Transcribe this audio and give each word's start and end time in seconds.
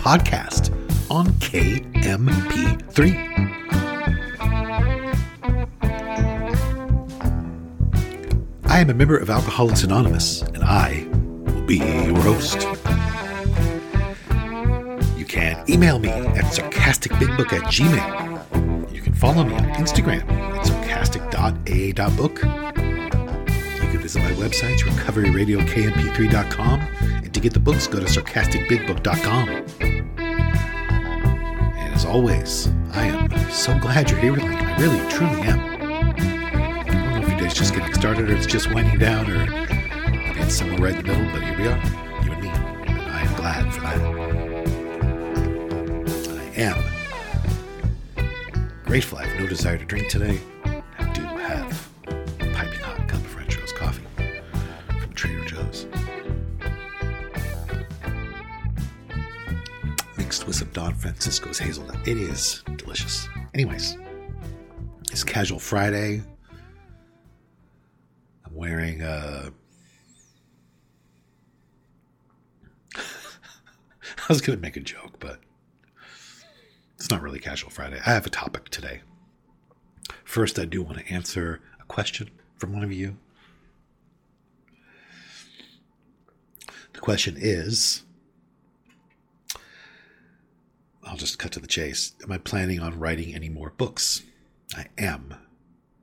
podcast 0.00 0.72
on 1.10 1.26
KMP3. 1.40 3.28
I 8.64 8.80
am 8.80 8.88
a 8.88 8.94
member 8.94 9.18
of 9.18 9.28
Alcoholics 9.28 9.82
Anonymous, 9.82 10.40
and 10.40 10.64
I 10.64 11.06
will 11.12 11.60
be 11.62 11.76
your 11.76 12.18
host. 12.22 12.62
You 15.18 15.26
can 15.26 15.62
email 15.68 15.98
me 15.98 16.08
at 16.08 16.44
sarcasticbigbook 16.44 17.52
at 17.52 17.64
gmail. 17.64 18.94
You 18.94 19.02
can 19.02 19.12
follow 19.12 19.44
me 19.44 19.54
on 19.54 19.64
Instagram 19.74 20.26
at 20.30 20.66
sarcastic.aa.book. 20.66 22.42
You 22.42 23.90
can 23.90 23.98
visit 23.98 24.22
my 24.22 24.32
website, 24.32 24.78
recoveryradiokmp3.com, 24.78 26.80
and 27.00 27.34
to 27.34 27.40
get 27.40 27.52
the 27.52 27.60
books, 27.60 27.86
go 27.86 28.00
to 28.00 28.06
sarcasticbigbook.com. 28.06 29.89
Always, 32.10 32.68
I 32.92 33.04
am 33.04 33.30
so 33.50 33.78
glad 33.78 34.10
you're 34.10 34.18
here 34.18 34.32
with 34.32 34.42
me. 34.42 34.56
I 34.56 34.76
really, 34.80 34.98
truly 35.08 35.42
am. 35.42 35.60
I 35.60 36.84
don't 36.84 37.10
know 37.12 37.22
if 37.22 37.28
your 37.28 37.38
day's 37.38 37.54
just 37.54 37.72
getting 37.72 37.94
started 37.94 38.28
or 38.28 38.34
it's 38.34 38.48
just 38.48 38.74
winding 38.74 38.98
down 38.98 39.30
or 39.30 39.46
maybe 39.46 40.40
it's 40.40 40.56
somewhere 40.56 40.80
right 40.80 40.96
in 40.96 41.06
the 41.06 41.12
middle, 41.12 41.30
but 41.30 41.40
here 41.40 41.56
we 41.56 41.68
are, 41.68 41.80
you 42.24 42.32
and 42.32 42.42
me. 42.42 42.48
And 42.48 43.00
I 43.00 43.20
am 43.22 43.36
glad 43.36 43.72
for 43.72 43.80
that. 43.82 44.00
I 46.36 46.42
am 46.60 46.82
grateful. 48.84 49.18
I 49.18 49.26
have 49.26 49.40
no 49.40 49.46
desire 49.46 49.78
to 49.78 49.84
drink 49.84 50.08
today. 50.08 50.40
Mixed 60.30 60.46
with 60.46 60.54
some 60.54 60.68
Don 60.68 60.94
Francisco's 60.94 61.58
hazelnut. 61.58 62.06
It 62.06 62.16
is 62.16 62.62
delicious. 62.76 63.28
Anyways, 63.52 63.98
it's 65.10 65.24
casual 65.24 65.58
Friday. 65.58 66.22
I'm 68.46 68.54
wearing 68.54 69.02
uh 69.02 69.50
I 72.96 73.00
was 74.28 74.40
gonna 74.40 74.58
make 74.58 74.76
a 74.76 74.80
joke, 74.80 75.18
but 75.18 75.40
it's 76.94 77.10
not 77.10 77.22
really 77.22 77.40
casual 77.40 77.70
Friday. 77.70 77.98
I 78.06 78.10
have 78.10 78.24
a 78.24 78.30
topic 78.30 78.68
today. 78.68 79.00
First, 80.24 80.60
I 80.60 80.64
do 80.64 80.80
want 80.80 80.98
to 80.98 81.12
answer 81.12 81.60
a 81.80 81.84
question 81.86 82.30
from 82.56 82.72
one 82.72 82.84
of 82.84 82.92
you. 82.92 83.16
The 86.92 87.00
question 87.00 87.34
is 87.36 88.04
I'll 91.10 91.16
just 91.16 91.40
cut 91.40 91.50
to 91.52 91.60
the 91.60 91.66
chase. 91.66 92.12
Am 92.22 92.30
I 92.30 92.38
planning 92.38 92.78
on 92.78 93.00
writing 93.00 93.34
any 93.34 93.48
more 93.48 93.70
books? 93.70 94.22
I 94.76 94.86
am 94.96 95.34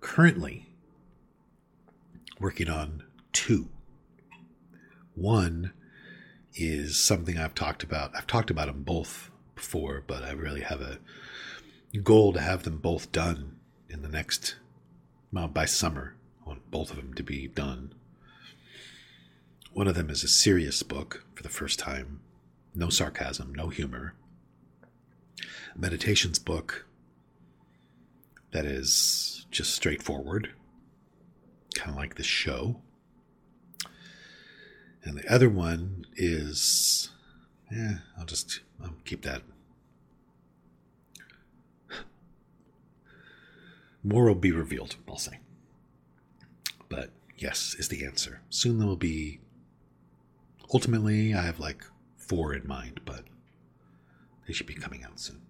currently 0.00 0.70
working 2.40 2.70
on 2.70 3.02
two. 3.30 3.68
One 5.14 5.74
is 6.54 6.96
something 6.96 7.36
I've 7.36 7.54
talked 7.54 7.82
about. 7.82 8.16
I've 8.16 8.26
talked 8.26 8.50
about 8.50 8.68
them 8.68 8.82
both 8.82 9.30
before, 9.54 10.02
but 10.06 10.22
I 10.22 10.30
really 10.30 10.62
have 10.62 10.80
a 10.80 11.00
goal 11.98 12.32
to 12.32 12.40
have 12.40 12.62
them 12.62 12.78
both 12.78 13.12
done 13.12 13.56
in 13.90 14.00
the 14.00 14.08
next, 14.08 14.56
well, 15.30 15.48
by 15.48 15.66
summer. 15.66 16.14
I 16.42 16.48
want 16.48 16.70
both 16.70 16.88
of 16.88 16.96
them 16.96 17.12
to 17.12 17.22
be 17.22 17.46
done. 17.46 17.94
One 19.74 19.86
of 19.86 19.96
them 19.96 20.08
is 20.08 20.24
a 20.24 20.28
serious 20.28 20.82
book 20.82 21.26
for 21.34 21.42
the 21.42 21.50
first 21.50 21.78
time. 21.78 22.20
No 22.74 22.88
sarcasm, 22.88 23.54
no 23.54 23.68
humor. 23.68 24.14
Meditations 25.76 26.38
book 26.38 26.86
that 28.52 28.64
is 28.64 29.46
just 29.50 29.74
straightforward, 29.74 30.50
kind 31.74 31.90
of 31.90 31.96
like 31.96 32.14
this 32.14 32.26
show. 32.26 32.80
And 35.02 35.18
the 35.18 35.32
other 35.32 35.50
one 35.50 36.06
is, 36.16 37.10
yeah, 37.70 37.98
I'll 38.18 38.24
just 38.24 38.60
I'll 38.82 38.94
keep 39.04 39.22
that. 39.22 39.42
More 44.02 44.26
will 44.26 44.34
be 44.34 44.52
revealed, 44.52 44.96
I'll 45.08 45.16
say. 45.16 45.40
But 46.88 47.10
yes, 47.36 47.74
is 47.78 47.88
the 47.88 48.04
answer. 48.04 48.40
Soon 48.50 48.78
there 48.78 48.86
will 48.86 48.96
be. 48.96 49.40
Ultimately, 50.72 51.34
I 51.34 51.42
have 51.42 51.58
like 51.58 51.84
four 52.16 52.54
in 52.54 52.66
mind, 52.66 53.00
but 53.04 53.24
they 54.46 54.52
should 54.52 54.66
be 54.66 54.74
coming 54.74 55.04
out 55.04 55.18
soon. 55.18 55.42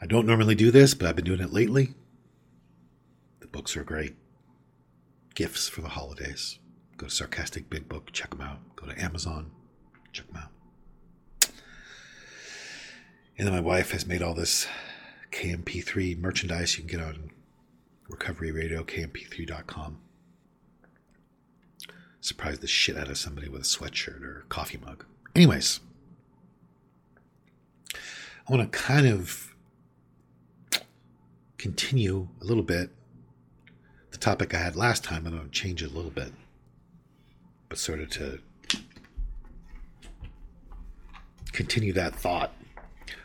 I 0.00 0.06
don't 0.06 0.26
normally 0.26 0.54
do 0.54 0.70
this, 0.70 0.94
but 0.94 1.08
I've 1.08 1.16
been 1.16 1.24
doing 1.24 1.40
it 1.40 1.52
lately. 1.52 1.94
The 3.40 3.46
books 3.46 3.76
are 3.76 3.84
great. 3.84 4.14
Gifts 5.34 5.68
for 5.68 5.80
the 5.80 5.88
holidays. 5.88 6.58
Go 6.96 7.06
to 7.06 7.12
Sarcastic 7.12 7.68
Big 7.68 7.88
Book, 7.88 8.12
check 8.12 8.30
them 8.30 8.40
out. 8.40 8.58
Go 8.76 8.86
to 8.86 9.02
Amazon, 9.02 9.50
check 10.12 10.26
them 10.28 10.42
out. 10.42 11.50
And 13.38 13.46
then 13.46 13.54
my 13.54 13.60
wife 13.60 13.90
has 13.90 14.06
made 14.06 14.22
all 14.22 14.34
this 14.34 14.66
KMP3 15.30 16.18
merchandise 16.18 16.78
you 16.78 16.84
can 16.84 16.98
get 16.98 17.06
on 17.06 17.30
Recovery 18.08 18.50
Radio, 18.50 18.82
KMP3.com. 18.82 19.98
Surprise 22.20 22.58
the 22.60 22.66
shit 22.66 22.96
out 22.96 23.08
of 23.08 23.18
somebody 23.18 23.48
with 23.48 23.62
a 23.62 23.64
sweatshirt 23.64 24.22
or 24.22 24.46
coffee 24.48 24.78
mug. 24.78 25.04
Anyways, 25.36 25.80
I 27.94 27.98
want 28.48 28.72
to 28.72 28.78
kind 28.78 29.06
of 29.06 29.54
continue 31.58 32.28
a 32.40 32.44
little 32.46 32.62
bit 32.62 32.88
the 34.12 34.16
topic 34.16 34.54
I 34.54 34.56
had 34.56 34.76
last 34.76 35.04
time. 35.04 35.26
I'm 35.26 35.36
going 35.36 35.44
to 35.44 35.50
change 35.50 35.82
it 35.82 35.90
a 35.90 35.94
little 35.94 36.10
bit, 36.10 36.32
but 37.68 37.76
sort 37.76 38.00
of 38.00 38.08
to 38.12 38.38
continue 41.52 41.92
that 41.92 42.14
thought 42.14 42.54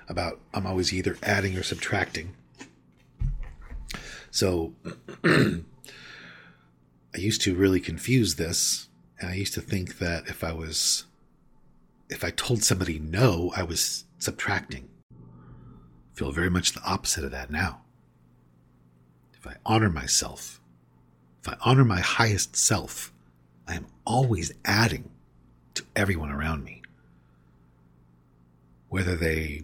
about 0.10 0.42
I'm 0.54 0.68
always 0.68 0.92
either 0.92 1.18
adding 1.24 1.56
or 1.56 1.64
subtracting. 1.64 2.36
So 4.32 4.74
I 5.24 5.62
used 7.16 7.40
to 7.44 7.56
really 7.56 7.80
confuse 7.80 8.36
this, 8.36 8.90
and 9.18 9.30
I 9.30 9.36
used 9.36 9.54
to 9.54 9.62
think 9.62 10.00
that 10.00 10.28
if 10.28 10.44
I 10.44 10.52
was 10.52 11.06
if 12.12 12.26
I 12.26 12.30
told 12.32 12.62
somebody 12.64 13.00
no, 13.00 13.52
I 13.56 13.64
was 13.64 14.04
subtracting. 14.20 14.90
I 15.12 15.16
feel 16.14 16.32
very 16.34 16.50
much 16.50 16.74
the 16.74 16.84
opposite 16.84 17.24
of 17.24 17.32
that 17.32 17.50
now. 17.50 17.82
If 19.34 19.48
I 19.48 19.56
honor 19.66 19.90
myself, 19.90 20.62
if 21.42 21.48
I 21.48 21.56
honor 21.62 21.86
my 21.86 22.02
highest 22.02 22.56
self, 22.56 23.14
I 23.68 23.76
am 23.76 23.88
always 24.06 24.52
adding 24.66 25.10
to 25.74 25.84
everyone 25.96 26.30
around 26.30 26.66
me. 26.66 26.84
Whether 28.90 29.16
they 29.16 29.64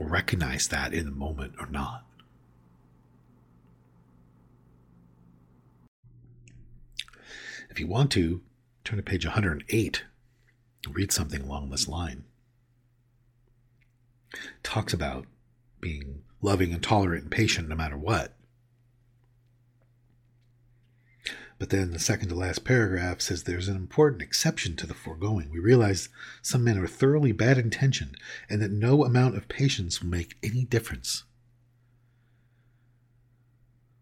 recognize 0.00 0.68
that 0.68 0.94
in 0.94 1.04
the 1.04 1.12
moment 1.12 1.54
or 1.60 1.66
not. 1.66 2.04
If 7.68 7.78
you 7.78 7.86
want 7.86 8.10
to, 8.12 8.40
turn 8.84 8.96
to 8.96 9.02
page 9.02 9.26
108, 9.26 10.04
read 10.90 11.12
something 11.12 11.42
along 11.42 11.70
this 11.70 11.88
line. 11.88 12.24
Talks 14.62 14.92
about 14.92 15.26
being 15.80 16.22
loving 16.42 16.72
and 16.72 16.82
tolerant 16.82 17.22
and 17.24 17.30
patient 17.30 17.68
no 17.68 17.76
matter 17.76 17.96
what. 17.96 18.36
But 21.58 21.70
then 21.70 21.92
the 21.92 21.98
second 21.98 22.28
to 22.28 22.34
last 22.34 22.64
paragraph 22.64 23.22
says 23.22 23.42
there's 23.44 23.68
an 23.68 23.76
important 23.76 24.20
exception 24.20 24.76
to 24.76 24.86
the 24.86 24.94
foregoing. 24.94 25.50
We 25.50 25.58
realize 25.58 26.10
some 26.42 26.64
men 26.64 26.78
are 26.78 26.86
thoroughly 26.86 27.32
bad 27.32 27.56
intentioned 27.56 28.16
and 28.50 28.60
that 28.60 28.70
no 28.70 29.04
amount 29.04 29.36
of 29.36 29.48
patience 29.48 30.02
will 30.02 30.10
make 30.10 30.36
any 30.42 30.64
difference. 30.64 31.24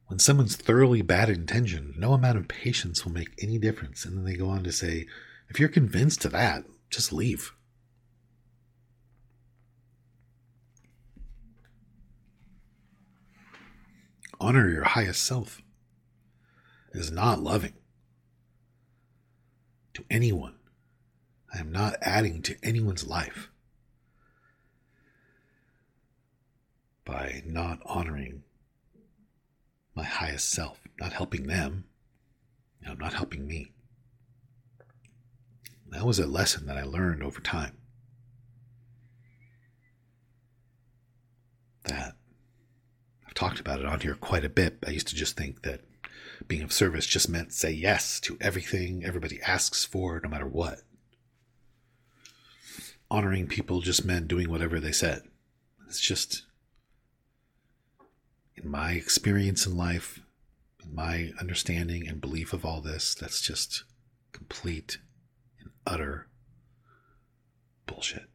When 0.07 0.19
someone's 0.19 0.57
thoroughly 0.57 1.03
bad 1.03 1.31
intentioned, 1.31 1.97
no 1.97 2.13
amount 2.13 2.39
of 2.39 2.49
patience 2.49 3.05
will 3.05 3.13
make 3.13 3.31
any 3.41 3.59
difference. 3.59 4.05
And 4.05 4.17
then 4.17 4.25
they 4.25 4.37
go 4.37 4.49
on 4.49 4.65
to 4.65 4.73
say, 4.73 5.07
if 5.49 5.61
you're 5.61 5.69
convinced 5.69 6.25
of 6.25 6.33
that, 6.33 6.65
just 6.95 7.13
leave. 7.13 7.53
Honor 14.41 14.71
your 14.71 14.85
highest 14.85 15.25
self 15.25 15.63
is 16.93 17.11
not 17.11 17.41
loving 17.41 17.75
to 19.95 20.05
anyone. 20.11 20.57
I 21.53 21.59
am 21.59 21.73
not 21.73 21.97
adding 22.03 22.43
to 22.43 22.57
anyone's 22.63 23.07
life 23.07 23.49
by 27.05 27.43
not 27.47 27.79
honoring 27.85 28.43
my 29.95 30.05
highest 30.05 30.51
self, 30.51 30.81
not 30.99 31.13
helping 31.13 31.47
them. 31.47 31.85
And 32.81 32.93
I'm 32.93 32.99
not 32.99 33.15
helping 33.15 33.47
me. 33.47 33.74
That 35.95 36.05
was 36.05 36.19
a 36.19 36.27
lesson 36.27 36.67
that 36.67 36.77
I 36.77 36.83
learned 36.83 37.23
over 37.23 37.41
time. 37.41 37.79
That 41.85 42.17
I've 43.25 43.35
talked 43.35 43.61
about 43.61 43.79
it 43.79 43.87
on 43.87 44.01
here 44.01 44.17
quite 44.17 44.45
a 44.45 44.49
bit. 44.49 44.79
I 44.85 44.91
used 44.91 45.07
to 45.09 45.15
just 45.15 45.37
think 45.37 45.63
that 45.63 45.83
being 46.49 46.63
of 46.63 46.73
service 46.73 47.07
just 47.07 47.29
meant 47.29 47.53
say 47.53 47.71
yes 47.71 48.19
to 48.21 48.37
everything 48.41 49.05
everybody 49.05 49.41
asks 49.43 49.85
for, 49.85 50.21
no 50.21 50.29
matter 50.29 50.49
what. 50.49 50.81
Honoring 53.09 53.47
people 53.47 53.81
just 53.81 54.05
meant 54.05 54.27
doing 54.27 54.51
whatever 54.51 54.81
they 54.81 54.93
said. 54.93 55.23
It's 55.87 56.01
just, 56.01 56.43
in 58.57 58.69
my 58.69 58.93
experience 58.93 59.65
in 59.65 59.77
life, 59.77 60.19
in 60.83 60.93
my 60.93 61.31
understanding 61.41 62.09
and 62.09 62.21
belief 62.21 62.53
of 62.53 62.65
all 62.65 62.81
this, 62.81 63.15
that's 63.15 63.41
just 63.41 63.85
complete 64.33 64.99
utter 65.87 66.29
bullshit. 67.87 68.29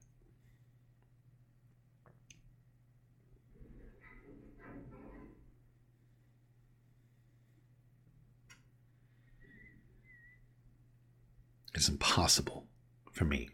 It's 11.74 11.88
impossible 11.88 12.68
for 13.12 13.25
me 13.25 13.50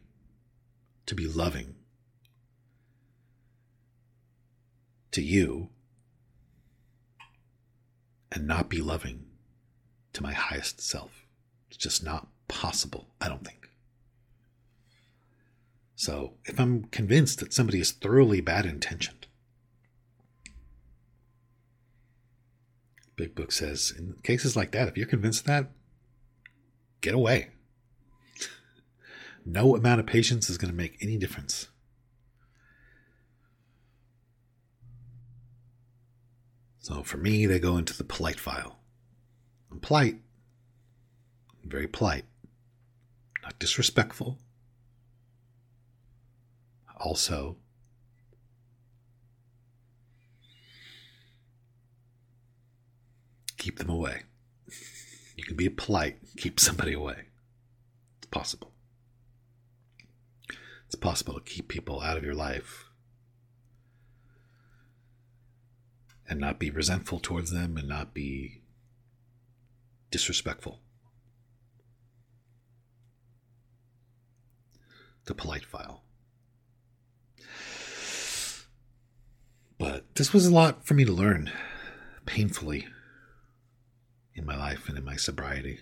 to 1.06 1.14
be 1.14 1.28
loving 1.28 1.76
to 5.12 5.22
you 5.22 5.70
and 8.32 8.48
not 8.48 8.68
be 8.68 8.82
loving 8.82 9.26
to 10.14 10.24
my 10.24 10.34
highest 10.34 10.82
self. 10.82 11.26
It's 11.70 11.78
just 11.78 12.04
not 12.04 12.28
possible, 12.48 13.08
I 13.22 13.30
don't 13.30 13.46
think. 13.46 13.65
So, 15.96 16.34
if 16.44 16.60
I'm 16.60 16.86
convinced 16.86 17.40
that 17.40 17.54
somebody 17.54 17.80
is 17.80 17.92
thoroughly 17.92 18.42
bad 18.42 18.66
intentioned, 18.66 19.28
Big 23.16 23.34
Book 23.34 23.52
says, 23.54 23.94
in 23.98 24.16
cases 24.24 24.58
like 24.58 24.72
that, 24.72 24.90
if 24.90 24.98
you're 24.98 25.08
convinced 25.08 25.46
that, 25.46 25.72
get 27.02 27.14
away. 27.14 27.50
No 29.48 29.76
amount 29.76 30.00
of 30.00 30.08
patience 30.08 30.50
is 30.50 30.58
going 30.58 30.72
to 30.72 30.76
make 30.76 30.98
any 31.02 31.18
difference. 31.18 31.68
So 36.80 37.04
for 37.04 37.18
me, 37.18 37.46
they 37.46 37.60
go 37.60 37.78
into 37.78 37.96
the 37.96 38.04
polite 38.04 38.40
file. 38.40 38.80
I'm 39.72 39.80
polite. 39.80 40.20
I'm 41.64 41.70
very 41.70 41.88
polite. 41.88 42.26
Not 43.44 43.60
disrespectful. 43.60 44.40
Also, 46.98 47.58
keep 53.58 53.78
them 53.78 53.90
away. 53.90 54.24
You 55.36 55.44
can 55.44 55.56
be 55.56 55.70
polite, 55.70 56.18
keep 56.38 56.60
somebody 56.60 56.94
away. 56.94 57.26
It's 58.18 58.28
possible 58.28 58.76
it's 60.96 61.02
possible 61.02 61.34
to 61.34 61.42
keep 61.42 61.68
people 61.68 62.00
out 62.00 62.16
of 62.16 62.24
your 62.24 62.34
life 62.34 62.86
and 66.30 66.40
not 66.40 66.58
be 66.58 66.70
resentful 66.70 67.20
towards 67.20 67.52
them 67.52 67.76
and 67.76 67.90
not 67.90 68.14
be 68.14 68.62
disrespectful. 70.12 70.80
The 75.26 75.36
polite 75.36 75.66
file. 75.66 76.05
But 79.78 80.16
this 80.16 80.34
was 80.34 80.46
a 80.46 80.54
lot 80.54 80.86
for 80.86 80.94
me 80.94 81.06
to 81.06 81.12
learn 81.12 81.52
painfully 82.26 82.88
in 84.34 84.46
my 84.46 84.56
life 84.56 84.88
and 84.88 84.98
in 84.98 85.04
my 85.04 85.16
sobriety. 85.16 85.80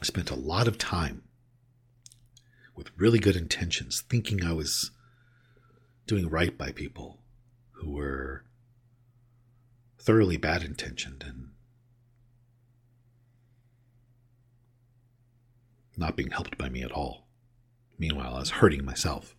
I 0.00 0.04
spent 0.04 0.30
a 0.30 0.36
lot 0.36 0.68
of 0.68 0.78
time 0.78 1.22
with 2.74 2.90
really 2.96 3.18
good 3.18 3.36
intentions, 3.36 4.02
thinking 4.02 4.44
I 4.44 4.52
was 4.52 4.90
doing 6.06 6.28
right 6.28 6.56
by 6.56 6.70
people 6.72 7.22
who 7.72 7.92
were 7.92 8.44
thoroughly 9.98 10.36
bad 10.36 10.62
intentioned 10.62 11.24
and 11.26 11.50
not 15.96 16.16
being 16.16 16.30
helped 16.30 16.58
by 16.58 16.68
me 16.68 16.82
at 16.82 16.92
all. 16.92 17.25
Meanwhile, 17.98 18.34
I 18.34 18.38
was 18.40 18.50
hurting 18.50 18.84
myself. 18.84 19.34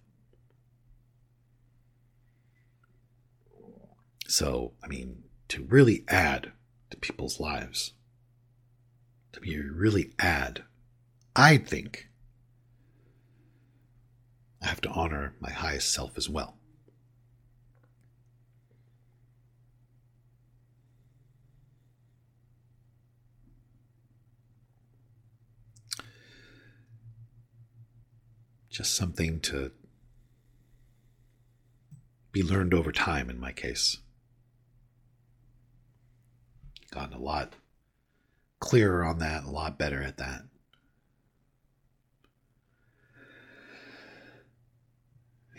So, 4.27 4.73
I 4.83 4.87
mean, 4.87 5.23
to 5.49 5.63
really 5.63 6.03
add 6.07 6.51
to 6.89 6.97
people's 6.97 7.39
lives, 7.39 7.93
to 9.31 9.39
be 9.39 9.57
really 9.59 10.13
add, 10.19 10.63
I 11.35 11.57
think 11.57 12.09
I 14.61 14.67
have 14.67 14.81
to 14.81 14.89
honor 14.89 15.35
my 15.39 15.51
highest 15.51 15.93
self 15.93 16.17
as 16.17 16.27
well. 16.27 16.56
Just 28.77 28.93
something 28.93 29.39
to 29.39 29.71
be 32.31 32.43
learned 32.43 32.75
over 32.75 32.91
time 32.91 33.27
in 33.27 33.39
my 33.39 33.51
case. 33.51 33.97
Gotten 36.91 37.15
a 37.15 37.19
lot 37.19 37.53
clearer 38.59 39.03
on 39.03 39.17
that, 39.17 39.45
a 39.45 39.49
lot 39.49 39.79
better 39.79 40.03
at 40.03 40.17
that. 40.17 40.43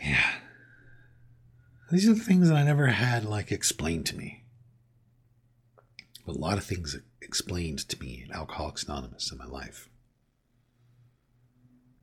Yeah. 0.00 0.34
These 1.90 2.08
are 2.08 2.14
the 2.14 2.20
things 2.20 2.48
that 2.48 2.56
I 2.56 2.62
never 2.62 2.86
had 2.86 3.24
like 3.24 3.50
explained 3.50 4.06
to 4.06 4.16
me. 4.16 4.44
A 6.24 6.30
lot 6.30 6.56
of 6.56 6.62
things 6.62 6.96
explained 7.20 7.80
to 7.88 7.98
me 7.98 8.22
in 8.24 8.32
Alcoholics 8.32 8.84
Anonymous 8.84 9.32
in 9.32 9.38
my 9.38 9.46
life. 9.46 9.88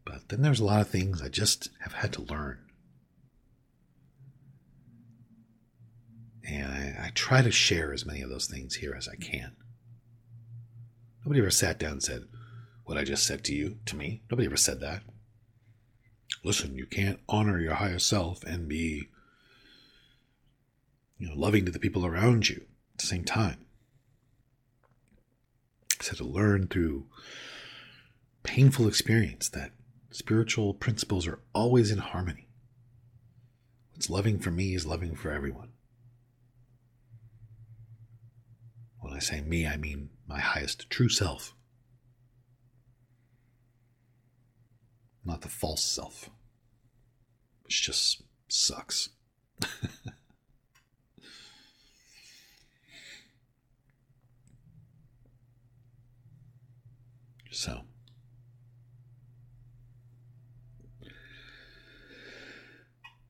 But 0.05 0.29
then 0.29 0.41
there's 0.41 0.59
a 0.59 0.65
lot 0.65 0.81
of 0.81 0.89
things 0.89 1.21
I 1.21 1.29
just 1.29 1.69
have 1.81 1.93
had 1.93 2.13
to 2.13 2.21
learn. 2.21 2.59
And 6.47 6.71
I, 6.71 7.07
I 7.07 7.11
try 7.15 7.41
to 7.41 7.51
share 7.51 7.91
as 7.91 8.05
many 8.05 8.21
of 8.21 8.29
those 8.29 8.45
things 8.45 8.75
here 8.75 8.93
as 8.95 9.07
I 9.07 9.15
can. 9.15 9.55
Nobody 11.25 11.41
ever 11.41 11.49
sat 11.49 11.79
down 11.79 11.93
and 11.93 12.03
said, 12.03 12.25
What 12.83 12.99
I 12.99 13.03
just 13.03 13.25
said 13.25 13.43
to 13.45 13.55
you, 13.55 13.79
to 13.87 13.95
me. 13.95 14.21
Nobody 14.29 14.45
ever 14.45 14.57
said 14.57 14.79
that 14.81 15.01
listen, 16.45 16.75
you 16.75 16.85
can't 16.85 17.19
honor 17.27 17.59
your 17.59 17.73
higher 17.73 17.99
self 17.99 18.43
and 18.43 18.69
be 18.69 19.09
you 21.17 21.27
know, 21.27 21.35
loving 21.35 21.65
to 21.65 21.71
the 21.71 21.79
people 21.79 22.05
around 22.05 22.47
you 22.47 22.65
at 22.93 22.99
the 22.99 23.07
same 23.07 23.23
time. 23.23 23.65
So 25.99 26.15
to 26.15 26.23
learn 26.23 26.67
through 26.67 27.07
painful 28.43 28.87
experience 28.87 29.49
that 29.49 29.71
spiritual 30.15 30.73
principles 30.73 31.27
are 31.27 31.39
always 31.53 31.91
in 31.91 31.97
harmony. 31.97 32.47
What's 33.91 34.09
loving 34.09 34.39
for 34.39 34.51
me 34.51 34.73
is 34.73 34.85
loving 34.85 35.15
for 35.15 35.29
everyone. 35.31 35.73
When 38.99 39.13
I 39.13 39.19
say 39.19 39.41
me, 39.41 39.67
I 39.67 39.77
mean 39.77 40.09
my 40.27 40.39
highest 40.39 40.89
true 40.89 41.09
self. 41.09 41.53
not 45.25 45.41
the 45.41 45.49
false 45.49 45.83
self, 45.83 46.29
which 47.63 47.81
just 47.81 48.21
sucks. 48.47 49.09
so, 57.51 57.81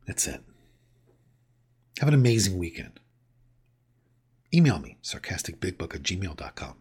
That's 0.05 0.27
it. 0.27 0.41
Have 2.00 2.09
an 2.09 2.13
amazing 2.13 2.57
weekend. 2.57 3.00
Email 4.53 4.79
me, 4.79 4.97
sarcasticbigbook 5.01 5.95
at 5.95 6.03
gmail.com. 6.03 6.75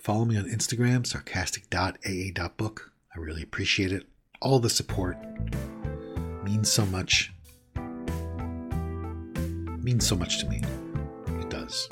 Follow 0.00 0.24
me 0.24 0.36
on 0.36 0.44
Instagram, 0.44 1.06
sarcastic.aa.book. 1.06 2.92
I 3.14 3.18
really 3.18 3.42
appreciate 3.42 3.92
it. 3.92 4.06
All 4.40 4.58
the 4.58 4.70
support 4.70 5.16
means 6.44 6.70
so 6.70 6.86
much. 6.86 7.32
means 9.86 10.04
so 10.04 10.16
much 10.16 10.40
to 10.40 10.48
me. 10.48 10.60
It 11.40 11.48
does. 11.48 11.88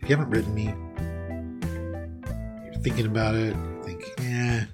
If 0.00 0.08
you 0.08 0.16
haven't 0.16 0.30
written 0.30 0.54
me, 0.54 0.66
you're 2.64 2.80
thinking 2.80 3.06
about 3.06 3.34
it, 3.34 3.56
you 3.56 3.82
think, 3.82 4.04
yeah, 4.20 4.66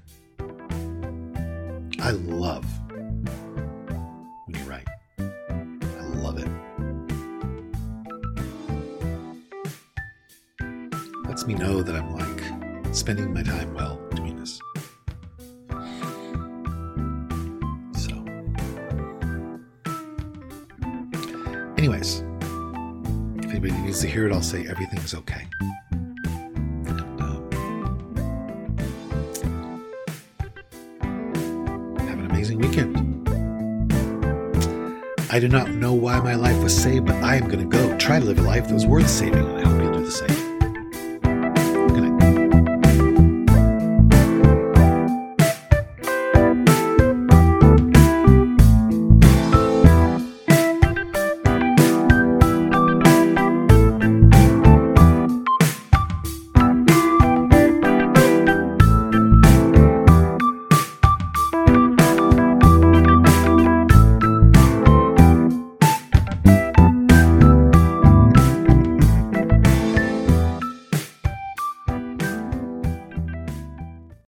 I 2.00 2.10
love 2.10 2.66
Lets 11.38 11.46
me 11.46 11.54
know 11.54 11.84
that 11.84 11.94
I'm 11.94 12.12
like 12.16 12.92
spending 12.92 13.32
my 13.32 13.44
time 13.44 13.72
well 13.72 14.00
doing 14.12 14.36
this. 14.40 14.60
So, 17.94 18.10
anyways, 21.78 22.24
if 23.36 23.50
anybody 23.50 23.72
needs 23.74 24.00
to 24.00 24.08
hear 24.08 24.26
it, 24.26 24.32
I'll 24.32 24.42
say 24.42 24.66
everything's 24.66 25.14
okay. 25.14 25.46
Um, 27.20 27.48
have 32.00 32.18
an 32.18 32.30
amazing 32.32 32.58
weekend. 32.58 33.28
I 35.30 35.38
do 35.38 35.46
not 35.46 35.70
know 35.70 35.92
why 35.92 36.18
my 36.18 36.34
life 36.34 36.60
was 36.60 36.76
saved, 36.76 37.06
but 37.06 37.14
I 37.22 37.36
am 37.36 37.46
going 37.46 37.60
to 37.60 37.76
go 37.76 37.96
try 37.96 38.18
to 38.18 38.24
live 38.24 38.40
a 38.40 38.42
life 38.42 38.66
that 38.66 38.74
was 38.74 38.86
worth 38.86 39.08
saving, 39.08 39.46
and 39.46 39.58
I 39.58 39.70
hope 39.70 39.80
you'll 39.80 39.92
do 39.92 40.04
the 40.04 40.10
same. 40.10 40.37